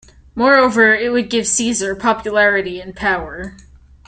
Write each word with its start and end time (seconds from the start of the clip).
Moreover, 0.33 0.95
it 0.95 1.11
would 1.11 1.29
give 1.29 1.45
Caesar 1.45 1.95
popularity 1.95 2.81
and 2.81 2.95
power. 2.95 3.55